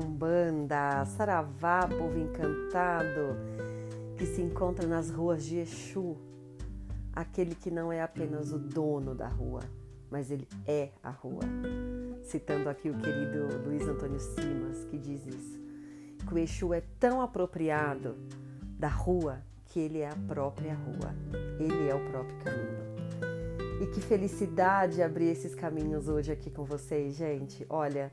Umbanda, 0.00 1.04
Saravá 1.04 1.86
Povo 1.86 2.18
Encantado, 2.18 3.36
que 4.16 4.26
se 4.26 4.42
encontra 4.42 4.86
nas 4.86 5.10
ruas 5.10 5.44
de 5.44 5.58
Exu, 5.58 6.16
aquele 7.12 7.54
que 7.54 7.70
não 7.70 7.92
é 7.92 8.02
apenas 8.02 8.52
o 8.52 8.58
dono 8.58 9.14
da 9.14 9.28
rua, 9.28 9.60
mas 10.10 10.30
ele 10.30 10.48
é 10.66 10.90
a 11.02 11.10
rua. 11.10 11.42
Citando 12.22 12.68
aqui 12.68 12.90
o 12.90 12.96
querido 12.96 13.48
Luiz 13.64 13.86
Antônio 13.86 14.20
Simas, 14.20 14.84
que 14.84 14.98
diz 14.98 15.26
isso, 15.26 15.60
que 16.26 16.34
o 16.34 16.38
Exu 16.38 16.74
é 16.74 16.82
tão 16.98 17.20
apropriado 17.20 18.16
da 18.78 18.88
rua 18.88 19.42
que 19.66 19.78
ele 19.78 19.98
é 20.00 20.08
a 20.08 20.16
própria 20.26 20.74
rua, 20.74 21.14
ele 21.58 21.88
é 21.88 21.94
o 21.94 22.10
próprio 22.10 22.36
caminho. 22.38 22.90
E 23.80 23.86
que 23.86 24.00
felicidade 24.00 25.02
abrir 25.02 25.28
esses 25.28 25.54
caminhos 25.54 26.08
hoje 26.08 26.30
aqui 26.30 26.50
com 26.50 26.64
vocês, 26.64 27.14
gente. 27.14 27.64
Olha, 27.70 28.12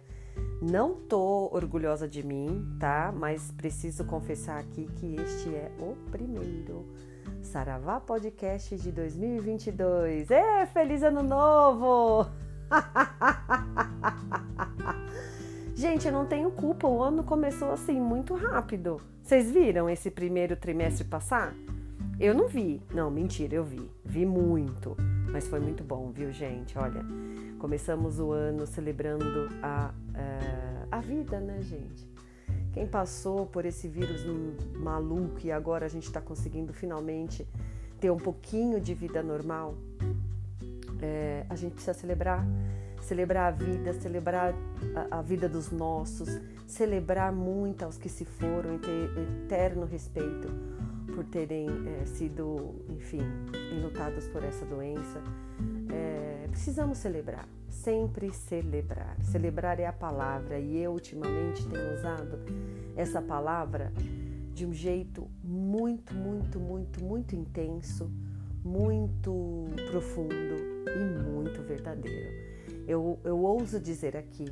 não 0.61 0.93
tô 0.93 1.49
orgulhosa 1.51 2.07
de 2.07 2.25
mim, 2.25 2.65
tá? 2.79 3.13
Mas 3.15 3.51
preciso 3.51 4.05
confessar 4.05 4.59
aqui 4.59 4.87
que 4.95 5.15
este 5.15 5.49
é 5.49 5.71
o 5.79 5.95
primeiro 6.11 6.85
Saravá 7.41 7.99
Podcast 7.99 8.75
de 8.75 8.91
2022. 8.91 10.31
É, 10.31 10.65
feliz 10.65 11.03
ano 11.03 11.23
novo! 11.23 12.29
Gente, 15.75 16.07
eu 16.07 16.11
não 16.11 16.25
tenho 16.25 16.49
culpa, 16.51 16.87
o 16.87 17.03
ano 17.03 17.23
começou 17.23 17.71
assim 17.71 18.01
muito 18.01 18.33
rápido. 18.33 18.99
Vocês 19.21 19.51
viram 19.51 19.89
esse 19.89 20.09
primeiro 20.09 20.55
trimestre 20.55 21.05
passar? 21.05 21.53
Eu 22.19 22.33
não 22.33 22.47
vi. 22.47 22.81
Não, 22.91 23.11
mentira, 23.11 23.53
eu 23.55 23.63
vi. 23.63 23.91
Vi 24.03 24.25
muito. 24.25 24.97
Mas 25.31 25.47
foi 25.47 25.59
muito 25.59 25.83
bom, 25.83 26.11
viu, 26.11 26.31
gente? 26.31 26.75
Olha, 26.79 27.05
começamos 27.59 28.19
o 28.19 28.31
ano 28.31 28.65
celebrando 28.65 29.49
a, 29.61 29.93
uh, 30.09 30.87
a 30.91 30.99
vida, 30.99 31.39
né, 31.39 31.61
gente? 31.61 32.07
Quem 32.73 32.85
passou 32.87 33.45
por 33.45 33.65
esse 33.65 33.87
vírus 33.87 34.23
maluco 34.75 35.39
e 35.43 35.51
agora 35.51 35.85
a 35.85 35.89
gente 35.89 36.05
está 36.05 36.21
conseguindo 36.21 36.73
finalmente 36.73 37.47
ter 37.99 38.11
um 38.11 38.17
pouquinho 38.17 38.79
de 38.79 38.93
vida 38.93 39.23
normal, 39.23 39.75
é, 41.01 41.45
a 41.49 41.55
gente 41.55 41.73
precisa 41.73 41.93
celebrar 41.93 42.45
celebrar 43.07 43.53
a 43.53 43.55
vida, 43.55 43.93
celebrar 43.93 44.53
a, 44.93 45.19
a, 45.19 45.21
vida 45.21 45.47
dos 45.47 45.71
nossos, 45.71 46.27
celebrar 46.65 47.31
muito 47.31 47.83
aos 47.83 47.97
que 47.97 48.09
se 48.09 48.25
foram 48.25 48.75
e 48.75 48.79
ter 48.79 49.09
eterno 49.45 49.85
respeito 49.85 50.47
por 51.15 51.23
terem 51.23 51.67
é, 51.87 52.05
sido, 52.05 52.75
enfim, 52.89 53.21
enlutados 53.71 54.27
por 54.27 54.43
essa 54.43 54.65
doença. 54.65 55.21
É, 55.89 56.16
precisamos 56.57 56.97
celebrar, 56.97 57.47
sempre 57.69 58.33
celebrar. 58.33 59.15
Celebrar 59.21 59.79
é 59.79 59.85
a 59.85 59.93
palavra 59.93 60.59
e 60.59 60.75
eu 60.81 60.91
ultimamente 60.91 61.63
tenho 61.69 61.93
usado 61.93 62.39
essa 62.95 63.21
palavra 63.21 63.93
de 64.55 64.65
um 64.65 64.73
jeito 64.73 65.29
muito, 65.43 66.15
muito, 66.15 66.59
muito, 66.59 67.03
muito 67.03 67.35
intenso, 67.35 68.11
muito 68.65 69.65
profundo 69.91 70.33
e 70.87 71.29
muito 71.29 71.61
verdadeiro. 71.61 72.33
Eu, 72.87 73.19
eu 73.23 73.37
ouso 73.37 73.79
dizer 73.79 74.17
aqui 74.17 74.47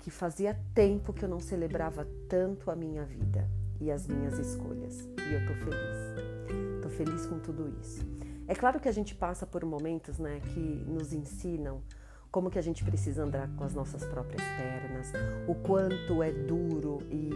que 0.00 0.10
fazia 0.10 0.58
tempo 0.74 1.12
que 1.12 1.24
eu 1.24 1.28
não 1.28 1.38
celebrava 1.38 2.04
tanto 2.28 2.68
a 2.68 2.74
minha 2.74 3.04
vida 3.04 3.48
e 3.80 3.92
as 3.92 4.08
minhas 4.08 4.36
escolhas. 4.40 5.08
E 5.18 5.34
eu 5.34 5.46
tô 5.46 5.54
feliz. 5.54 6.82
Tô 6.82 6.88
feliz 6.88 7.26
com 7.26 7.38
tudo 7.38 7.72
isso. 7.80 8.17
É 8.48 8.54
claro 8.54 8.80
que 8.80 8.88
a 8.88 8.92
gente 8.92 9.14
passa 9.14 9.46
por 9.46 9.62
momentos 9.64 10.18
né, 10.18 10.40
que 10.40 10.58
nos 10.88 11.12
ensinam 11.12 11.82
como 12.30 12.50
que 12.50 12.58
a 12.58 12.62
gente 12.62 12.82
precisa 12.82 13.22
andar 13.22 13.48
com 13.56 13.64
as 13.64 13.74
nossas 13.74 14.04
próprias 14.04 14.42
pernas, 14.42 15.12
o 15.46 15.54
quanto 15.54 16.22
é 16.22 16.32
duro 16.32 16.98
e, 17.10 17.30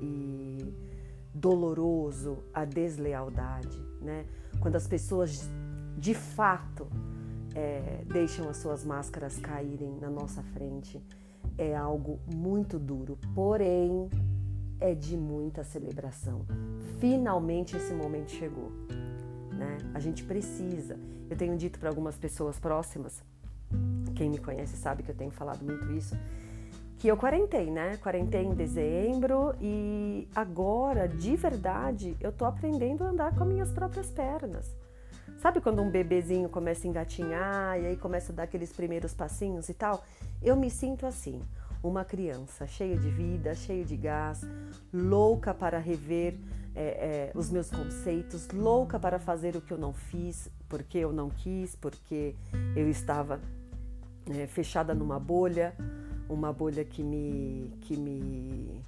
e 0.00 0.74
doloroso 1.34 2.44
a 2.52 2.64
deslealdade, 2.64 3.78
né? 4.00 4.26
Quando 4.60 4.76
as 4.76 4.86
pessoas 4.86 5.48
de 5.96 6.14
fato 6.14 6.86
é, 7.54 8.02
deixam 8.06 8.48
as 8.48 8.58
suas 8.58 8.84
máscaras 8.84 9.38
caírem 9.38 9.98
na 10.00 10.08
nossa 10.08 10.42
frente 10.42 11.02
é 11.58 11.76
algo 11.76 12.18
muito 12.34 12.78
duro, 12.78 13.18
porém 13.34 14.08
é 14.78 14.94
de 14.94 15.16
muita 15.16 15.62
celebração. 15.62 16.46
Finalmente 16.98 17.76
esse 17.76 17.92
momento 17.92 18.30
chegou. 18.30 18.72
Né? 19.60 19.76
A 19.92 20.00
gente 20.00 20.24
precisa. 20.24 20.98
Eu 21.28 21.36
tenho 21.36 21.54
dito 21.54 21.78
para 21.78 21.90
algumas 21.90 22.16
pessoas 22.16 22.58
próximas, 22.58 23.22
quem 24.14 24.30
me 24.30 24.38
conhece 24.38 24.74
sabe 24.74 25.02
que 25.02 25.10
eu 25.10 25.14
tenho 25.14 25.30
falado 25.30 25.62
muito 25.62 25.92
isso, 25.92 26.16
que 26.98 27.08
eu 27.08 27.16
quarentei, 27.16 27.70
né? 27.70 27.98
Quarentei 27.98 28.42
em 28.42 28.54
dezembro 28.54 29.54
e 29.60 30.26
agora, 30.34 31.06
de 31.06 31.36
verdade, 31.36 32.16
eu 32.20 32.32
tô 32.32 32.46
aprendendo 32.46 33.04
a 33.04 33.08
andar 33.08 33.34
com 33.34 33.44
as 33.44 33.48
minhas 33.50 33.70
próprias 33.70 34.10
pernas. 34.10 34.74
Sabe 35.38 35.60
quando 35.60 35.82
um 35.82 35.90
bebezinho 35.90 36.48
começa 36.48 36.86
a 36.86 36.90
engatinhar 36.90 37.80
e 37.80 37.86
aí 37.86 37.96
começa 37.96 38.32
a 38.32 38.34
dar 38.36 38.42
aqueles 38.44 38.72
primeiros 38.72 39.12
passinhos 39.12 39.68
e 39.68 39.74
tal? 39.74 40.02
Eu 40.42 40.56
me 40.56 40.70
sinto 40.70 41.06
assim, 41.06 41.40
uma 41.82 42.04
criança 42.04 42.66
cheia 42.66 42.96
de 42.96 43.10
vida, 43.10 43.54
cheia 43.54 43.84
de 43.84 43.96
gás, 43.96 44.42
louca 44.92 45.52
para 45.52 45.78
rever 45.78 46.38
é, 46.74 46.82
é, 46.82 47.32
os 47.34 47.50
meus 47.50 47.70
conceitos, 47.70 48.48
louca 48.48 48.98
para 48.98 49.18
fazer 49.18 49.56
o 49.56 49.60
que 49.60 49.72
eu 49.72 49.78
não 49.78 49.92
fiz, 49.92 50.48
porque 50.68 50.98
eu 50.98 51.12
não 51.12 51.30
quis, 51.30 51.74
porque 51.74 52.34
eu 52.76 52.88
estava 52.88 53.40
é, 54.30 54.46
fechada 54.46 54.94
numa 54.94 55.18
bolha, 55.18 55.74
uma 56.28 56.52
bolha 56.52 56.84
que 56.84 57.02
me, 57.02 57.72
que 57.80 57.96
me 57.96 58.82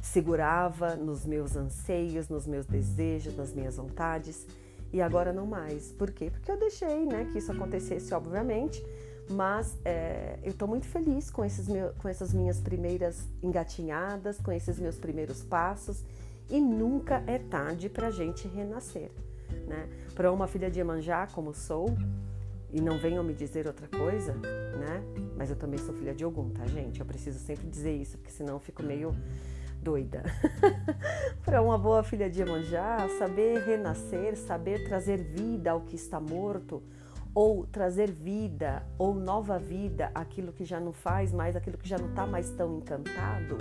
segurava 0.00 0.94
nos 0.94 1.26
meus 1.26 1.56
anseios, 1.56 2.28
nos 2.28 2.46
meus 2.46 2.66
desejos, 2.66 3.36
nas 3.36 3.52
minhas 3.52 3.76
vontades 3.76 4.46
e 4.92 5.02
agora 5.02 5.32
não 5.32 5.46
mais. 5.46 5.90
Por 5.92 6.12
quê? 6.12 6.30
Porque 6.30 6.50
eu 6.50 6.56
deixei 6.56 7.04
né, 7.04 7.28
que 7.32 7.38
isso 7.38 7.50
acontecesse, 7.50 8.14
obviamente, 8.14 8.84
mas 9.28 9.76
é, 9.84 10.38
eu 10.44 10.52
estou 10.52 10.68
muito 10.68 10.86
feliz 10.86 11.28
com, 11.28 11.44
esses 11.44 11.66
com 11.98 12.08
essas 12.08 12.32
minhas 12.32 12.60
primeiras 12.60 13.26
engatinhadas, 13.42 14.38
com 14.38 14.52
esses 14.52 14.78
meus 14.78 14.96
primeiros 14.96 15.42
passos 15.42 16.04
e 16.48 16.60
nunca 16.60 17.22
é 17.26 17.38
tarde 17.38 17.88
para 17.88 18.08
a 18.08 18.10
gente 18.10 18.46
renascer. 18.48 19.10
Né? 19.66 19.88
Para 20.14 20.32
uma 20.32 20.46
filha 20.46 20.70
de 20.70 20.78
Iemanjá 20.78 21.26
como 21.26 21.52
sou, 21.52 21.86
e 22.72 22.80
não 22.80 22.98
venham 22.98 23.22
me 23.22 23.32
dizer 23.32 23.66
outra 23.66 23.88
coisa, 23.88 24.34
né? 24.34 25.02
Mas 25.36 25.50
eu 25.50 25.56
também 25.56 25.78
sou 25.78 25.94
filha 25.94 26.14
de 26.14 26.24
Ogum, 26.24 26.50
tá, 26.50 26.66
gente? 26.66 27.00
Eu 27.00 27.06
preciso 27.06 27.38
sempre 27.38 27.66
dizer 27.68 27.94
isso, 27.94 28.18
porque 28.18 28.30
senão 28.30 28.54
eu 28.54 28.60
fico 28.60 28.82
meio 28.82 29.16
doida. 29.80 30.22
Para 31.44 31.62
uma 31.62 31.78
boa 31.78 32.02
filha 32.02 32.28
de 32.28 32.40
Iemanjá, 32.40 33.08
saber 33.18 33.64
renascer, 33.64 34.36
saber 34.36 34.84
trazer 34.86 35.22
vida 35.22 35.70
ao 35.70 35.80
que 35.82 35.94
está 35.94 36.20
morto, 36.20 36.82
ou 37.34 37.66
trazer 37.66 38.10
vida 38.10 38.82
ou 38.98 39.14
nova 39.14 39.58
vida 39.58 40.10
àquilo 40.14 40.52
que 40.52 40.64
já 40.64 40.80
não 40.80 40.92
faz 40.92 41.32
mais, 41.32 41.54
aquilo 41.54 41.78
que 41.78 41.88
já 41.88 41.98
não 41.98 42.08
está 42.08 42.26
mais 42.26 42.50
tão 42.50 42.78
encantado, 42.78 43.58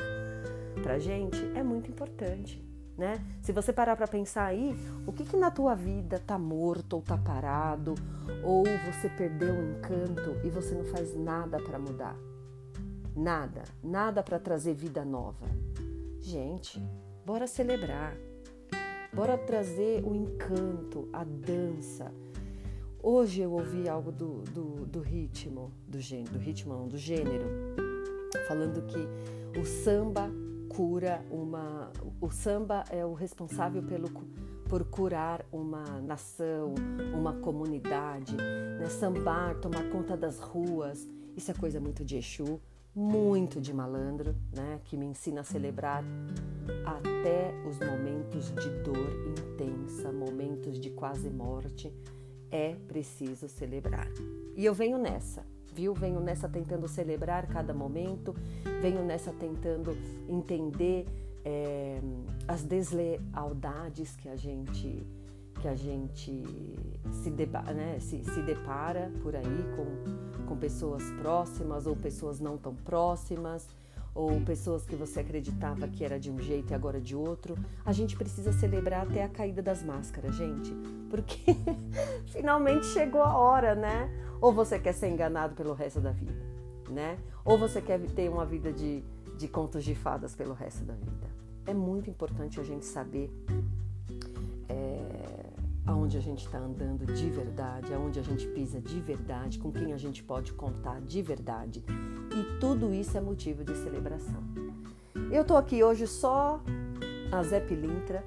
para 0.82 0.98
gente 0.98 1.40
é 1.54 1.62
muito 1.62 1.92
importante. 1.92 2.65
Né? 2.98 3.22
Se 3.42 3.52
você 3.52 3.74
parar 3.74 3.96
para 3.98 4.08
pensar 4.08 4.46
aí, 4.46 4.74
o 5.06 5.12
que, 5.12 5.26
que 5.26 5.36
na 5.36 5.52
tua 5.52 5.76
vida 5.76 6.18
tá 6.26 6.40
morto 6.40 6.94
ou 6.94 7.02
tá 7.02 7.18
parado, 7.18 7.94
ou 8.42 8.64
você 8.86 9.10
perdeu 9.10 9.54
o 9.54 9.72
encanto 9.72 10.40
e 10.46 10.50
você 10.50 10.74
não 10.74 10.86
faz 10.86 11.14
nada 11.14 11.60
para 11.60 11.78
mudar? 11.78 12.16
Nada, 13.14 13.64
nada 13.84 14.24
para 14.24 14.40
trazer 14.40 14.74
vida 14.74 15.04
nova. 15.04 15.46
Gente, 16.20 16.82
bora 17.26 17.48
celebrar, 17.48 18.16
bora 19.14 19.38
trazer 19.38 20.02
o 20.06 20.16
encanto, 20.16 21.10
a 21.12 21.24
dança. 21.24 22.12
Hoje 23.04 23.42
eu 23.42 23.52
ouvi 23.52 23.88
algo 23.90 24.12
do, 24.12 24.42
do, 24.44 24.86
do 24.86 25.00
ritmo, 25.02 25.72
do 25.88 26.00
gênero, 26.00 26.32
do 26.32 26.40
ritmo 26.40 26.74
não, 26.74 26.88
do 26.88 26.98
gênero, 26.98 27.46
falando 28.48 28.82
que 28.88 29.60
o 29.60 29.66
samba 29.66 30.30
cura 30.76 31.26
uma. 31.32 31.92
O 32.20 32.30
samba 32.30 32.84
é 32.90 33.06
o 33.06 33.14
responsável 33.14 33.82
pelo, 33.84 34.10
por 34.68 34.84
curar 34.86 35.46
uma 35.52 35.84
nação, 36.02 36.74
uma 37.14 37.34
comunidade, 37.34 38.36
né? 38.36 38.86
sambar, 38.88 39.56
tomar 39.60 39.90
conta 39.90 40.18
das 40.18 40.40
ruas. 40.40 41.08
Isso 41.36 41.52
é 41.52 41.54
coisa 41.54 41.80
muito 41.80 42.04
de 42.04 42.18
Exu 42.18 42.60
muito 42.96 43.60
de 43.60 43.74
malandro, 43.74 44.34
né, 44.56 44.80
que 44.86 44.96
me 44.96 45.06
ensina 45.06 45.42
a 45.42 45.44
celebrar 45.44 46.02
até 46.86 47.54
os 47.68 47.78
momentos 47.78 48.54
de 48.54 48.70
dor 48.84 49.12
intensa, 49.28 50.14
momentos 50.14 50.80
de 50.80 50.90
quase 50.92 51.30
morte, 51.30 51.94
é 52.50 52.74
preciso 52.88 53.50
celebrar. 53.50 54.08
E 54.56 54.64
eu 54.64 54.74
venho 54.74 54.98
nessa, 54.98 55.46
viu? 55.76 55.94
Venho 55.94 56.22
nessa 56.22 56.48
tentando 56.48 56.88
celebrar 56.88 57.46
cada 57.48 57.74
momento, 57.74 58.34
venho 58.82 59.04
nessa 59.04 59.32
tentando 59.34 59.96
entender 60.30 61.06
é, 61.44 62.00
as 62.48 62.64
deslealdades 62.64 64.16
que 64.16 64.30
a 64.30 64.36
gente 64.36 65.06
que 65.62 65.70
a 65.70 65.76
gente 65.76 66.44
se, 67.24 67.32
né, 67.74 67.98
se, 68.00 68.24
se 68.24 68.42
depara 68.42 69.10
por 69.24 69.36
aí 69.36 69.66
com, 69.76 70.46
com 70.46 70.58
pessoas 70.58 71.04
próximas 71.22 71.88
ou 71.88 71.96
pessoas 71.96 72.42
não 72.42 72.58
tão 72.58 72.76
próximas, 72.76 73.68
ou 74.16 74.40
pessoas 74.40 74.86
que 74.86 74.96
você 74.96 75.20
acreditava 75.20 75.90
que 75.90 76.04
era 76.04 76.18
de 76.18 76.32
um 76.32 76.40
jeito 76.40 76.72
e 76.72 76.74
agora 76.74 77.02
de 77.02 77.14
outro. 77.16 77.58
A 77.86 77.92
gente 77.92 78.16
precisa 78.16 78.54
celebrar 78.54 79.06
até 79.06 79.26
a 79.26 79.28
caída 79.30 79.62
das 79.62 79.84
máscaras, 79.84 80.34
gente, 80.36 80.74
porque 81.10 81.56
finalmente 82.32 82.86
chegou 82.86 83.22
a 83.22 83.38
hora, 83.38 83.76
né? 83.76 84.10
Ou 84.40 84.54
você 84.54 84.80
quer 84.80 84.94
ser 84.94 85.10
enganado 85.10 85.54
pelo 85.54 85.74
resto 85.74 86.00
da 86.00 86.12
vida, 86.12 86.34
né? 86.90 87.18
Ou 87.44 87.58
você 87.58 87.82
quer 87.82 88.00
ter 88.00 88.30
uma 88.30 88.46
vida 88.46 88.72
de, 88.72 89.04
de 89.38 89.48
contos 89.50 89.84
de 89.84 89.94
fadas 89.94 90.34
pelo 90.34 90.54
resto 90.54 90.86
da 90.86 90.94
vida. 90.94 91.28
É 91.68 91.74
muito 91.74 92.10
importante 92.10 92.60
a 92.60 92.64
gente 92.64 92.86
saber 92.86 93.30
aonde 96.06 96.18
a 96.20 96.22
gente 96.22 96.46
está 96.46 96.60
andando 96.60 97.04
de 97.04 97.32
verdade, 97.32 97.92
aonde 97.92 98.20
a 98.20 98.22
gente 98.22 98.46
pisa 98.50 98.80
de 98.80 99.00
verdade, 99.00 99.58
com 99.58 99.72
quem 99.72 99.92
a 99.92 99.98
gente 99.98 100.24
pode 100.24 100.54
contar 100.54 101.02
de 101.02 101.20
verdade. 101.20 101.84
E 101.90 102.60
tudo 102.60 102.94
isso 102.94 103.18
é 103.18 103.22
motivo 103.22 103.64
de 103.64 103.76
celebração. 103.76 104.44
Eu 105.32 105.42
estou 105.42 105.58
aqui 105.58 105.84
hoje 105.84 106.06
só 106.06 106.62
a 107.32 107.42
Zé 107.42 107.60
Pilintra, 107.60 108.24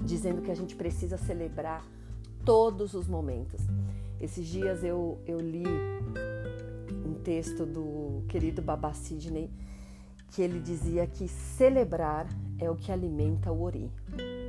dizendo 0.00 0.42
que 0.42 0.50
a 0.50 0.56
gente 0.56 0.74
precisa 0.74 1.16
celebrar 1.16 1.86
todos 2.44 2.94
os 2.94 3.06
momentos. 3.06 3.60
Esses 4.20 4.44
dias 4.44 4.82
eu, 4.82 5.20
eu 5.24 5.38
li 5.38 5.68
um 7.06 7.14
texto 7.22 7.64
do 7.64 8.24
querido 8.26 8.60
Baba 8.60 8.92
Sidney 8.92 9.48
que 10.32 10.42
ele 10.42 10.58
dizia 10.58 11.06
que 11.06 11.28
celebrar 11.28 12.26
é 12.58 12.68
o 12.68 12.74
que 12.74 12.90
alimenta 12.90 13.52
o 13.52 13.62
ori. 13.62 13.88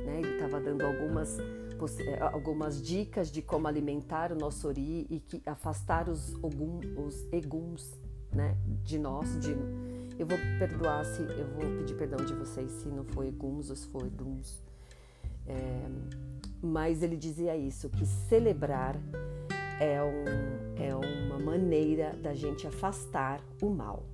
Né? 0.04 0.18
Ele 0.18 0.34
estava 0.34 0.58
dando 0.58 0.84
algumas 0.84 1.38
algumas 2.32 2.82
dicas 2.82 3.30
de 3.30 3.42
como 3.42 3.66
alimentar 3.66 4.32
o 4.32 4.34
nosso 4.34 4.68
ori 4.68 5.06
e 5.08 5.20
que 5.20 5.42
afastar 5.46 6.08
os, 6.08 6.34
ogum, 6.42 6.80
os 6.96 7.30
eguns 7.32 7.92
né, 8.32 8.56
de 8.82 8.98
nós. 8.98 9.38
De, 9.38 9.50
eu 10.18 10.26
vou 10.26 10.38
perdoar 10.58 11.04
se 11.04 11.22
eu 11.22 11.48
vou 11.54 11.78
pedir 11.78 11.94
perdão 11.96 12.24
de 12.24 12.34
vocês 12.34 12.70
se 12.72 12.88
não 12.88 13.04
foi 13.04 13.28
eguns 13.28 13.70
ou 13.70 13.76
se 13.76 13.86
foi 13.88 14.08
duns. 14.10 14.62
É, 15.46 15.88
mas 16.62 17.02
ele 17.02 17.16
dizia 17.16 17.56
isso, 17.56 17.88
que 17.88 18.04
celebrar 18.04 18.96
é, 19.80 20.02
um, 20.02 20.76
é 20.76 20.94
uma 20.94 21.38
maneira 21.38 22.14
da 22.16 22.34
gente 22.34 22.66
afastar 22.66 23.42
o 23.62 23.70
mal. 23.70 24.04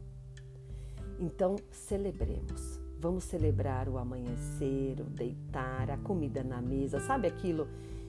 Então, 1.18 1.56
celebremos. 1.70 2.85
Vamos 2.98 3.24
celebrar 3.24 3.88
o 3.88 3.98
amanhecer, 3.98 5.00
o 5.00 5.04
deitar, 5.04 5.90
a 5.90 5.96
comida 5.98 6.42
na 6.42 6.60
mesa. 6.62 6.98
Sabe 7.00 7.28
aquilo 7.28 7.68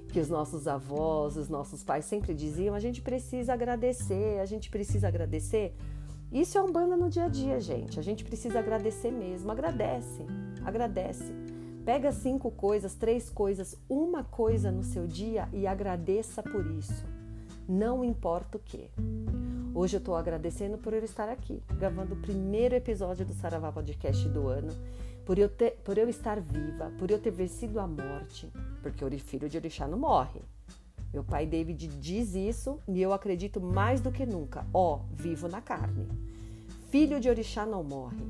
que 0.10 0.19
os 0.19 0.30
nossos 0.30 0.68
avós, 0.68 1.36
os 1.36 1.50
nossos 1.50 1.84
pais 1.84 2.06
sempre 2.06 2.34
diziam? 2.34 2.74
A 2.74 2.80
gente 2.80 3.01
precisa 3.01 3.54
agradecer, 3.54 4.39
a 4.39 4.45
gente 4.45 4.69
precisa 4.69 5.07
agradecer. 5.07 5.75
Isso 6.31 6.57
é 6.57 6.62
um 6.62 6.72
banda 6.72 6.95
no 6.95 7.10
dia 7.10 7.25
a 7.25 7.30
dia, 7.30 7.60
gente. 7.60 8.00
A 8.00 8.04
gente 8.04 8.24
precisa 8.24 8.60
agradecer 8.60 9.12
mesmo. 9.12 9.51
Agradece, 9.51 10.25
agradece. 10.66 11.33
Pega 11.86 12.12
cinco 12.12 12.51
coisas, 12.51 12.95
três 12.95 13.30
coisas, 13.30 13.78
uma 13.90 14.24
coisa 14.24 14.72
no 14.72 14.83
seu 14.83 15.07
dia 15.07 15.48
e 15.54 15.66
agradeça 15.66 16.44
por 16.44 16.66
isso. 16.72 17.06
Não 17.68 18.04
importa 18.04 18.57
o 18.57 18.60
que. 18.60 18.90
Hoje 19.78 19.96
eu 19.96 20.00
estou 20.00 20.16
agradecendo 20.16 20.76
por 20.76 20.92
eu 20.92 21.04
estar 21.04 21.30
aqui, 21.30 21.62
gravando 21.78 22.16
o 22.16 22.18
primeiro 22.18 22.74
episódio 22.74 23.24
do 23.24 23.32
Saravá 23.36 23.72
Podcast 23.72 24.28
do 24.28 24.48
ano, 24.48 24.74
por 25.24 25.38
eu, 25.38 25.48
ter, 25.48 25.78
por 25.84 26.00
eu 26.00 26.10
estar 26.10 26.42
viva, 26.42 26.92
por 26.98 27.12
eu 27.12 27.20
ter 27.20 27.30
vencido 27.30 27.80
a 27.80 27.86
morte, 27.86 28.52
porque 28.82 29.06
o 29.06 29.20
filho 29.20 29.48
de 29.48 29.56
Orixá 29.56 29.88
não 29.88 30.00
morre. 30.00 30.42
Meu 31.14 31.24
pai 31.24 31.46
David 31.46 31.90
diz 32.00 32.34
isso 32.34 32.80
e 32.88 33.00
eu 33.00 33.14
acredito 33.14 33.62
mais 33.62 34.02
do 34.02 34.12
que 34.12 34.26
nunca. 34.26 34.66
Ó, 34.74 34.96
oh, 34.96 35.14
vivo 35.14 35.48
na 35.48 35.62
carne. 35.62 36.08
Filho 36.90 37.20
de 37.20 37.30
Orixá 37.30 37.64
não 37.64 37.84
morre. 37.84 38.26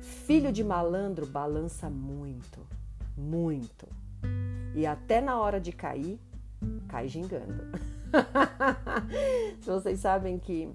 Filho 0.00 0.52
de 0.52 0.62
malandro 0.62 1.26
balança 1.26 1.90
muito, 1.90 2.60
muito. 3.18 3.88
E 4.76 4.86
até 4.86 5.20
na 5.20 5.36
hora 5.36 5.60
de 5.60 5.72
cair, 5.72 6.20
cai 6.86 7.08
gingando. 7.08 7.60
Vocês 9.60 10.00
sabem 10.00 10.38
que 10.38 10.68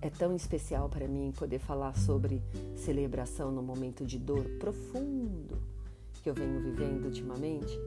é 0.00 0.10
tão 0.10 0.34
especial 0.34 0.88
para 0.88 1.06
mim 1.06 1.32
poder 1.36 1.58
falar 1.58 1.96
sobre 1.96 2.42
celebração 2.76 3.52
no 3.52 3.62
momento 3.62 4.04
de 4.04 4.18
dor 4.18 4.44
profundo 4.58 5.56
que 6.22 6.30
eu 6.30 6.34
venho 6.34 6.60
vivendo 6.60 7.06
ultimamente. 7.06 7.78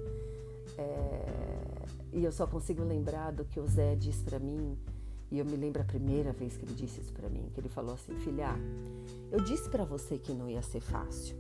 É... 0.78 1.86
E 2.12 2.24
eu 2.24 2.32
só 2.32 2.46
consigo 2.46 2.84
lembrar 2.84 3.32
do 3.32 3.46
que 3.46 3.60
o 3.60 3.68
Zé 3.68 3.96
disse 3.96 4.24
para 4.24 4.40
mim. 4.40 4.78
E 5.32 5.40
eu 5.40 5.46
me 5.46 5.56
lembro 5.56 5.82
a 5.82 5.86
primeira 5.86 6.32
vez 6.32 6.56
que 6.56 6.66
ele 6.66 6.74
disse 6.74 7.02
isso 7.02 7.12
para 7.12 7.30
mim, 7.30 7.50
que 7.54 7.60
ele 7.60 7.70
falou 7.70 7.96
assim: 7.96 8.14
"Filha, 8.20 8.50
eu 9.32 9.42
disse 9.42 9.70
para 9.70 9.84
você 9.84 10.18
que 10.18 10.34
não 10.34 10.50
ia 10.50 10.62
ser 10.62 10.82
fácil 10.82 11.36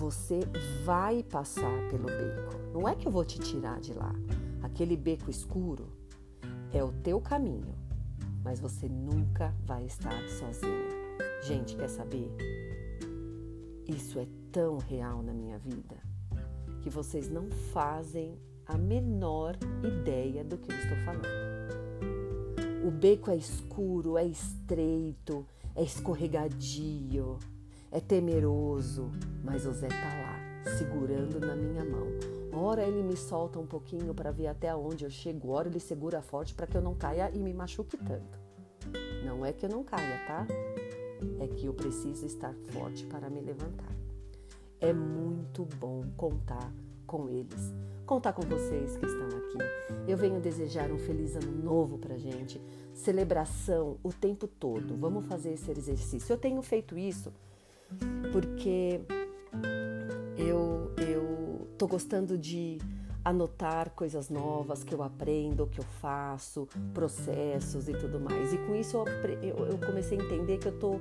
você 0.00 0.40
vai 0.82 1.22
passar 1.22 1.88
pelo 1.90 2.06
beco. 2.06 2.58
Não 2.72 2.88
é 2.88 2.96
que 2.96 3.06
eu 3.06 3.12
vou 3.12 3.22
te 3.22 3.38
tirar 3.38 3.78
de 3.80 3.92
lá. 3.92 4.14
Aquele 4.72 4.96
beco 4.96 5.28
escuro 5.28 5.88
é 6.72 6.82
o 6.82 6.92
teu 7.02 7.20
caminho, 7.20 7.74
mas 8.42 8.60
você 8.60 8.88
nunca 8.88 9.52
vai 9.66 9.84
estar 9.84 10.22
sozinha. 10.28 10.88
Gente, 11.42 11.76
quer 11.76 11.88
saber? 11.88 12.30
Isso 13.86 14.18
é 14.18 14.26
tão 14.50 14.78
real 14.78 15.22
na 15.22 15.34
minha 15.34 15.58
vida 15.58 15.96
que 16.82 16.88
vocês 16.88 17.28
não 17.28 17.50
fazem 17.72 18.38
a 18.64 18.78
menor 18.78 19.56
ideia 19.84 20.44
do 20.44 20.56
que 20.56 20.72
eu 20.72 20.76
estou 20.78 20.96
falando. 20.98 21.26
O 22.86 22.90
beco 22.90 23.30
é 23.30 23.36
escuro, 23.36 24.16
é 24.16 24.24
estreito, 24.24 25.44
é 25.74 25.82
escorregadio, 25.82 27.38
é 27.90 28.00
temeroso, 28.00 29.10
mas 29.44 29.66
o 29.66 29.72
Zé 29.72 29.88
tá 29.88 29.94
lá, 29.94 30.70
segurando 30.78 31.38
na 31.40 31.54
minha 31.56 31.84
mão. 31.84 32.39
Ora 32.52 32.82
ele 32.82 33.02
me 33.02 33.16
solta 33.16 33.58
um 33.58 33.66
pouquinho 33.66 34.14
para 34.14 34.30
ver 34.30 34.48
até 34.48 34.74
onde 34.74 35.04
eu 35.04 35.10
chego, 35.10 35.50
ora 35.50 35.68
ele 35.68 35.80
segura 35.80 36.20
forte 36.20 36.54
para 36.54 36.66
que 36.66 36.76
eu 36.76 36.82
não 36.82 36.94
caia 36.94 37.30
e 37.32 37.38
me 37.38 37.52
machuque 37.52 37.96
tanto. 37.96 38.38
Não 39.24 39.44
é 39.44 39.52
que 39.52 39.66
eu 39.66 39.70
não 39.70 39.84
caia, 39.84 40.18
tá? 40.26 40.46
É 41.38 41.46
que 41.46 41.66
eu 41.66 41.74
preciso 41.74 42.26
estar 42.26 42.54
forte 42.70 43.04
para 43.06 43.30
me 43.30 43.40
levantar. 43.40 43.94
É 44.80 44.92
muito 44.92 45.64
bom 45.64 46.04
contar 46.16 46.72
com 47.06 47.28
eles, 47.28 47.74
contar 48.06 48.32
com 48.32 48.42
vocês 48.42 48.96
que 48.96 49.04
estão 49.04 49.26
aqui. 49.26 49.58
Eu 50.08 50.16
venho 50.16 50.40
desejar 50.40 50.90
um 50.90 50.98
feliz 50.98 51.36
ano 51.36 51.52
novo 51.62 51.98
pra 51.98 52.16
gente, 52.16 52.60
celebração 52.94 53.98
o 54.02 54.12
tempo 54.12 54.46
todo. 54.46 54.96
Vamos 54.96 55.26
fazer 55.26 55.52
esse 55.52 55.70
exercício. 55.70 56.32
Eu 56.32 56.38
tenho 56.38 56.62
feito 56.62 56.96
isso 56.96 57.32
porque 58.32 59.00
eu 60.38 60.90
eu 60.96 61.29
tô 61.80 61.86
gostando 61.86 62.36
de 62.36 62.76
anotar 63.24 63.90
coisas 63.92 64.28
novas 64.28 64.84
que 64.84 64.94
eu 64.94 65.02
aprendo, 65.02 65.66
que 65.66 65.80
eu 65.80 65.84
faço, 65.84 66.68
processos 66.92 67.88
e 67.88 67.94
tudo 67.94 68.20
mais. 68.20 68.52
E 68.52 68.58
com 68.58 68.74
isso 68.74 69.02
eu, 69.42 69.56
eu 69.66 69.78
comecei 69.78 70.20
a 70.20 70.22
entender 70.22 70.58
que 70.58 70.68
eu 70.68 70.78
tô 70.78 71.00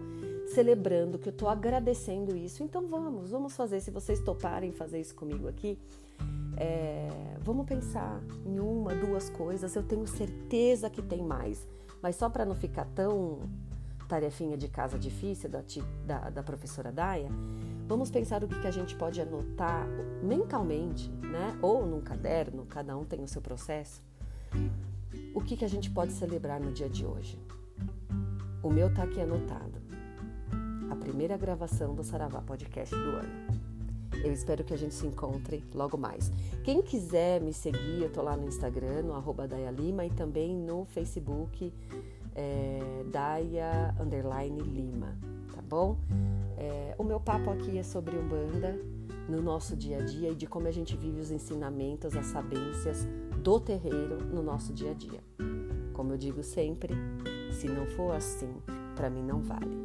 celebrando, 0.53 1.19
que 1.19 1.27
eu 1.27 1.33
tô 1.33 1.49
agradecendo 1.49 2.33
isso. 2.33 2.63
Então 2.63 2.87
vamos, 2.87 3.31
vamos 3.31 3.57
fazer. 3.57 3.81
Se 3.81 3.91
vocês 3.91 4.21
toparem 4.21 4.71
fazer 4.71 5.01
isso 5.01 5.13
comigo 5.13 5.49
aqui, 5.49 5.77
é, 6.55 7.09
vamos 7.41 7.65
pensar 7.65 8.23
em 8.45 8.57
uma, 8.57 8.95
duas 8.95 9.29
coisas. 9.29 9.75
Eu 9.75 9.83
tenho 9.83 10.07
certeza 10.07 10.89
que 10.89 11.01
tem 11.01 11.21
mais, 11.21 11.67
mas 12.01 12.15
só 12.15 12.29
para 12.29 12.45
não 12.45 12.55
ficar 12.55 12.85
tão 12.95 13.39
tarefinha 14.09 14.57
de 14.57 14.67
casa 14.67 14.97
difícil 14.97 15.47
da, 15.49 15.63
da, 16.05 16.29
da 16.31 16.43
professora 16.43 16.91
Daia, 16.91 17.29
vamos 17.87 18.09
pensar 18.09 18.43
o 18.43 18.47
que, 18.47 18.59
que 18.59 18.67
a 18.67 18.71
gente 18.71 18.95
pode 18.95 19.21
anotar 19.21 19.87
mentalmente, 20.23 21.09
né? 21.21 21.57
Ou 21.61 21.85
num 21.85 22.01
caderno, 22.01 22.65
cada 22.65 22.97
um 22.97 23.05
tem 23.05 23.23
o 23.23 23.27
seu 23.27 23.41
processo. 23.41 24.01
O 25.33 25.41
que, 25.41 25.55
que 25.55 25.63
a 25.63 25.69
gente 25.69 25.91
pode 25.91 26.11
celebrar 26.11 26.59
no 26.59 26.71
dia 26.71 26.89
de 26.89 27.05
hoje? 27.05 27.39
O 28.63 28.69
meu 28.69 28.91
tá 28.93 29.03
aqui 29.03 29.21
anotado. 29.21 29.79
A 30.89 30.95
primeira 30.95 31.37
gravação 31.37 31.93
do 31.93 32.03
Saravá 32.03 32.41
Podcast 32.41 32.93
do 32.93 33.11
ano. 33.11 33.69
Eu 34.23 34.33
espero 34.33 34.63
que 34.63 34.73
a 34.73 34.77
gente 34.77 34.93
se 34.93 35.05
encontre 35.05 35.63
logo 35.73 35.97
mais. 35.97 36.31
Quem 36.63 36.81
quiser 36.81 37.39
me 37.39 37.53
seguir, 37.53 38.01
eu 38.01 38.11
tô 38.11 38.21
lá 38.21 38.35
no 38.35 38.47
Instagram, 38.47 39.03
no 39.03 39.13
arroba 39.13 39.47
Daia 39.47 39.71
Lima 39.71 40.03
e 40.03 40.09
também 40.09 40.53
no 40.53 40.83
Facebook 40.83 41.71
é, 42.35 43.03
Daia 43.11 43.93
Underline 43.99 44.61
Lima, 44.61 45.17
tá 45.53 45.61
bom? 45.61 45.97
É, 46.57 46.95
o 46.97 47.03
meu 47.03 47.19
papo 47.19 47.49
aqui 47.49 47.77
é 47.77 47.83
sobre 47.83 48.17
Umbanda 48.17 48.77
no 49.29 49.41
nosso 49.41 49.75
dia 49.75 49.97
a 49.97 50.01
dia 50.01 50.29
e 50.29 50.35
de 50.35 50.47
como 50.47 50.67
a 50.67 50.71
gente 50.71 50.97
vive 50.97 51.19
os 51.19 51.31
ensinamentos, 51.31 52.15
as 52.15 52.25
sabências 52.25 53.07
do 53.41 53.59
terreiro 53.59 54.17
no 54.25 54.41
nosso 54.41 54.73
dia 54.73 54.91
a 54.91 54.93
dia. 54.93 55.19
Como 55.93 56.13
eu 56.13 56.17
digo 56.17 56.43
sempre, 56.43 56.93
se 57.51 57.67
não 57.67 57.85
for 57.85 58.15
assim, 58.15 58.53
para 58.95 59.09
mim 59.09 59.23
não 59.23 59.41
vale. 59.41 59.77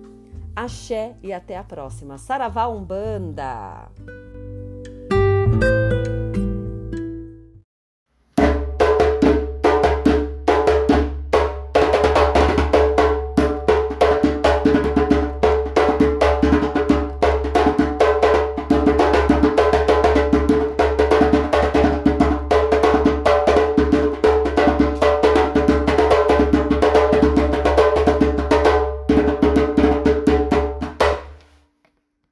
Axé 0.57 1.17
e 1.23 1.33
até 1.33 1.59
a 1.59 1.65
próxima. 1.65 2.17
Saravá 2.17 2.69
Umbanda! 2.69 3.91